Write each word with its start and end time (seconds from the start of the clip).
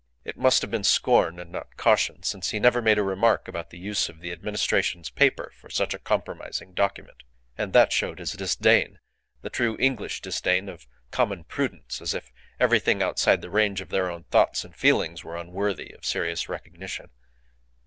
It 0.25 0.35
must 0.35 0.63
have 0.63 0.71
been 0.71 0.83
scorn, 0.83 1.39
and 1.39 1.51
not 1.51 1.77
caution, 1.77 2.23
since 2.23 2.49
he 2.49 2.59
never 2.59 2.81
made 2.81 2.97
a 2.97 3.03
remark 3.03 3.47
about 3.47 3.69
the 3.69 3.77
use 3.77 4.09
of 4.09 4.19
the 4.19 4.31
Administration's 4.31 5.11
paper 5.11 5.51
for 5.55 5.69
such 5.69 5.93
a 5.93 5.99
compromising 5.99 6.73
document. 6.73 7.21
And 7.55 7.71
that 7.73 7.93
showed 7.93 8.17
his 8.17 8.31
disdain, 8.31 8.97
the 9.43 9.51
true 9.51 9.77
English 9.79 10.21
disdain 10.21 10.69
of 10.69 10.87
common 11.11 11.43
prudence, 11.43 12.01
as 12.01 12.15
if 12.15 12.31
everything 12.59 13.03
outside 13.03 13.41
the 13.41 13.51
range 13.51 13.79
of 13.79 13.89
their 13.89 14.09
own 14.09 14.23
thoughts 14.23 14.65
and 14.65 14.75
feelings 14.75 15.23
were 15.23 15.37
unworthy 15.37 15.91
of 15.91 16.03
serious 16.03 16.49
recognition. 16.49 17.11